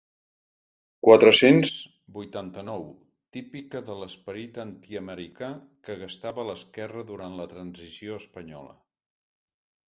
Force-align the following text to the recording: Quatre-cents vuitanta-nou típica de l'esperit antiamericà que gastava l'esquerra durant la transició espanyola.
Quatre-cents 1.07 1.73
vuitanta-nou 2.15 2.81
típica 3.37 3.81
de 3.89 3.97
l'esperit 3.99 4.57
antiamericà 4.63 5.51
que 5.89 5.99
gastava 6.05 6.47
l'esquerra 6.49 7.05
durant 7.13 7.37
la 7.43 7.47
transició 7.53 8.19
espanyola. 8.25 8.75